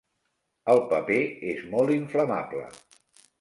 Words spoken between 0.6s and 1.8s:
El paper és